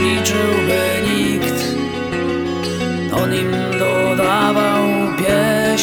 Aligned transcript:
policzyłby 0.00 0.82
nikt. 1.06 1.76
On 3.12 3.34
im 3.34 3.50
dodawał 3.52 3.79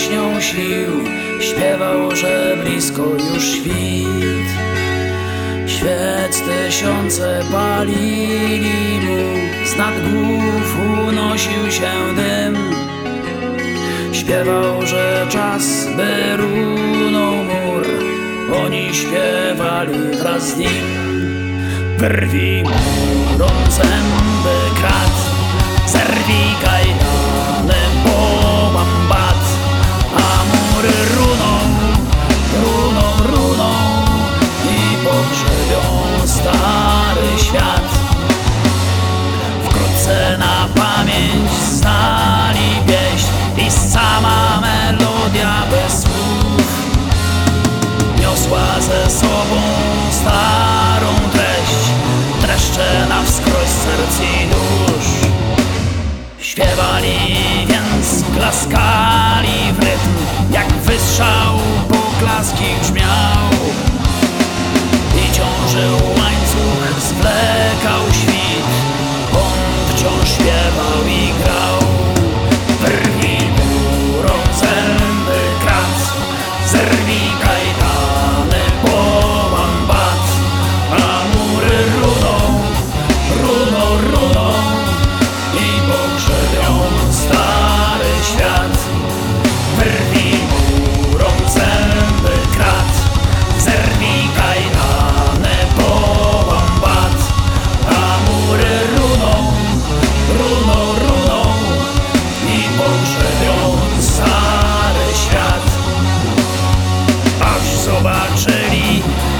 pieśnią 0.07 0.41
sił, 0.41 1.03
śpiewał, 1.39 2.15
że 2.15 2.57
blisko 2.63 3.03
już 3.03 3.43
świt. 3.43 4.47
Świec 5.67 6.41
tysiące 6.41 7.41
palili 7.51 8.99
mu, 9.05 9.67
z 9.67 9.77
nad 9.77 9.93
głów 10.11 10.77
unosił 11.07 11.71
się 11.71 11.91
dym. 12.15 12.57
Śpiewał, 14.11 14.85
że 14.85 15.27
czas 15.29 15.87
by 15.95 16.37
runął 16.37 17.35
mur 17.35 17.87
Oni 18.65 18.89
śpiewali 18.93 20.17
wraz 20.19 20.47
z 20.49 20.57
nim 20.57 20.69
Wyrwij 21.97 22.63
murą 22.63 23.47
zęby 23.69 23.86
i 54.19 54.47
dusz 54.47 55.29
Śpiewali 56.39 57.17
więc, 57.67 58.23
klaskali 58.35 59.73
w 59.73 59.83
rytm 59.83 60.15
Jak 60.51 60.67
wystrzał 60.67 61.59
poklaski 61.89 62.65
brzmiał. 62.81 63.49
I 65.15 65.31
ciążył 65.31 65.93
łańcuch, 65.93 67.01
zwlekał 67.01 67.46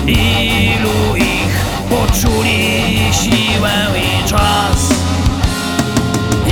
ilu 0.08 1.16
ich 1.16 1.66
Poczuli 1.90 2.84
siłę 3.12 3.74
i 3.96 4.30
czas? 4.30 4.90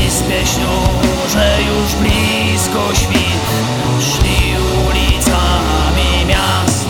I 0.06 0.10
z 0.10 0.22
pieśnią, 0.22 0.72
że 1.34 1.58
już 1.62 1.96
blisko 1.96 2.96
świt 2.96 3.46
Szli 4.00 4.56
ulicami 4.88 6.26
miast. 6.28 6.86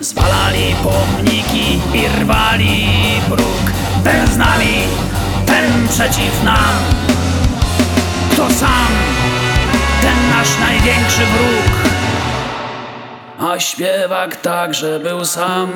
Zwalali 0.00 0.74
pomniki 0.82 1.80
i 1.94 2.20
rwali 2.22 2.86
próg. 3.28 3.72
Ten 4.04 4.26
z 4.26 4.36
nami, 4.36 4.74
ten 5.46 5.88
przeciw 5.88 6.44
nam. 6.44 6.74
Kto 8.30 8.50
sam, 8.50 8.92
ten 10.02 10.30
nasz 10.30 10.58
największy 10.60 11.20
wróg 11.26 11.92
A 13.42 13.58
śpiewak 13.58 14.36
także 14.36 15.00
był 15.00 15.24
sam 15.24 15.72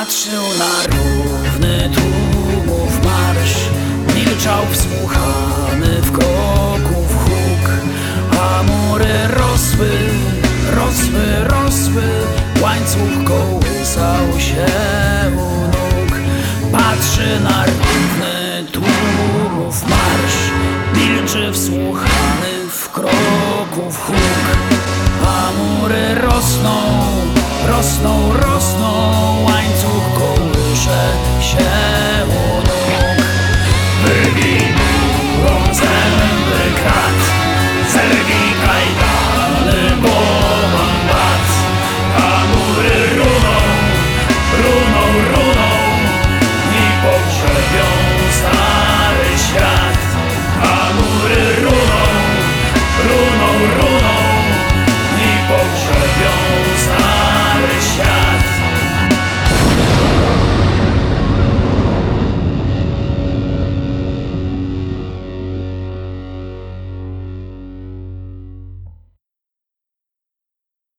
Patrzył 0.00 0.42
na 0.58 0.96
równy 0.96 1.90
tłumów 1.94 3.04
marsz. 3.04 3.56
Milczał 4.14 4.66
wsłuchany 4.70 6.02
w 6.02 6.12
kroków 6.12 7.24
huk 7.24 7.70
A 8.40 8.62
mury 8.62 9.28
rosły, 9.28 9.90
rosły, 10.76 11.44
rosły. 11.44 12.02
Łańcuch 12.62 13.24
kołysał 13.24 14.40
się 14.40 14.66
u 15.36 15.60
nóg. 15.60 16.12
Patrzy 16.72 17.40
na 17.40 17.64
równy 17.64 18.64
tłumów 18.72 19.82
marsz. 19.82 20.40
Milczy 20.94 21.52
wsłuchany 21.52 22.68
w 22.70 22.90
kroków 22.90 24.06
huk 24.06 24.56
A 25.26 25.50
mury 25.52 26.14
rosną, 26.14 26.80
rosną, 27.68 28.32
rosną 28.32 29.29